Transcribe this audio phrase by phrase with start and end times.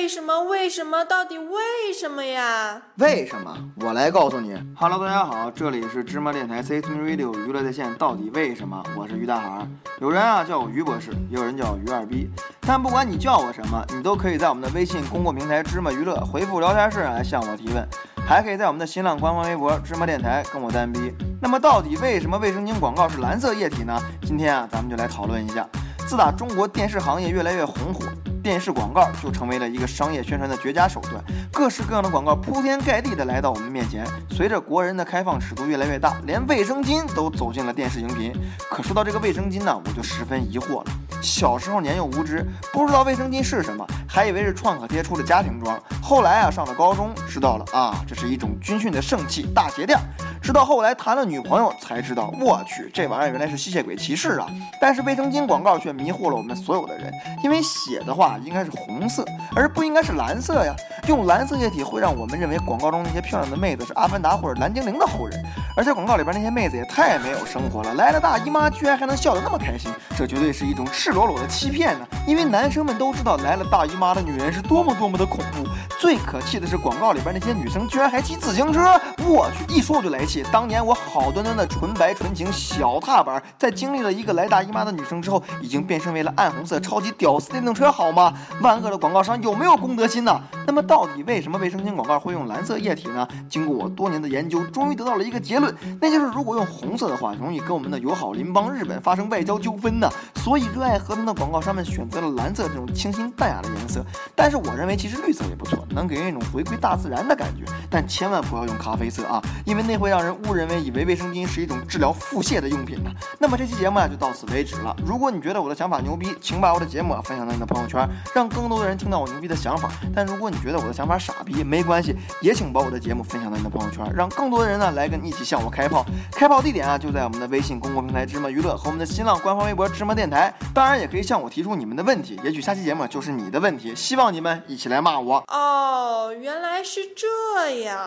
[0.00, 0.44] 为什么？
[0.44, 1.04] 为什么？
[1.04, 2.80] 到底为什么呀？
[2.96, 3.54] 为什么？
[3.84, 4.54] 我来告诉你。
[4.74, 7.94] Hello，大家好，这里是芝麻电台 C T Radio 娱乐在线。
[7.96, 8.82] 到底为什么？
[8.96, 9.68] 我是于大海。
[10.00, 12.30] 有人啊叫我于博士，也有人叫我于二逼。
[12.62, 17.86] 但不管你叫我什么，你都可以在我们的微信公共平台芝麻娱乐回复聊天室来向我提问，
[18.26, 21.12] 还可以在我们的新浪官方微博芝麻电台跟我单逼。
[21.42, 24.00] 那么到底为什么卫生巾广告是蓝色液体呢？
[24.22, 25.68] 今天啊，咱们就来讨论一下。
[26.08, 28.06] 自打中国电视行业越来越红火。
[28.42, 31.22] 电视广告就成为了一个商业宣传的绝佳手段，
[31.52, 34.06] 各式各样的广告铺天盖地的来到我们面前。
[34.30, 38.32] 随着国人的开放尺度越来越大，连卫生巾都走进了电视荧屏。
[38.70, 40.90] 可说到这个卫生巾呢，我就十分疑惑了。
[41.22, 45.78] 小时候年幼无知，不知道卫生巾是什么，还以为是创可贴出的家庭装。
[46.02, 49.98] 后来啊，上了高中，知道了啊，这是一种军训的圣器大鞋垫。
[50.42, 54.48] 直到后来谈了女朋友，才知道，我去，这玩意儿原来是吸血鬼骑士啊！
[54.80, 57.12] 但是卫生巾广告却迷惑了我们所有的人，
[57.44, 59.24] 因为血的话应该是红色，
[59.54, 60.74] 而不应该是蓝色呀。
[61.06, 65.44] 用蓝色液体会让我们认为广告中那些漂亮的妹子是阿凡达或者蓝精灵的后人，
[65.76, 72.06] 而且广告里边那些妹子也太没有生活了，来了大姨妈居然还能笑得那么开心，这绝对是一种赤裸裸的欺骗呢！
[72.26, 75.66] 因为男生们都知道来了大姨妈的女人是多么多么的恐怖，
[75.98, 80.44] 最可气的是广告里边那些女生居然还骑自行车，我去，一说我就来气。
[80.52, 88.32] 当年我好端端的纯白纯情小踏板，在经历了一个来大姨妈的女生之后，已经变身为了暗红色超级屌丝电动车，好吗？
[88.60, 90.40] 万恶的广告商有没有公德心呢？
[90.66, 93.28] 那么到底为什么卫生巾广告会用蓝色液体呢？
[93.48, 100.10] 经过我多年的研究，终于得到了一个结论，那就是如果用红色的话，容易跟我们的友好邻邦日本发生外交纠纷呢。
[100.34, 104.04] 所以热爱和平的广告商们选择了蓝色这种清新淡雅的颜色。
[104.34, 107.62] 但是我认为其实绿色也不错，能给人一种回归大自然的感觉。
[107.88, 110.70] 但千万不要用咖啡色啊，因为那会让人误认。
[110.70, 113.10] 为以为卫生巾是一种治疗腹泻的用品呢？
[113.38, 114.94] 那么这期节目啊就到此为止了。
[115.04, 119.90] 如果你觉得我的想法牛逼，请把我的节目分享到你的朋友圈，让更多的人听到我牛逼的想法。
[120.14, 126.04] 但如果你觉得我的想法傻逼，没关系，也请把我的节目分享到你的朋友圈，让更多的人呢来跟你一起向我开炮。
[126.32, 130.52] 开炮地点啊就在我们的微信公共平台芝麻娱乐和我们的新浪官方微博芝麻电台。
[130.74, 133.94] 当然也可以向我提出你们的问题，也许下期节目就是你的问题。
[133.94, 135.44] 希望你们一起来骂我。
[135.48, 138.00] 哦，原来是这样。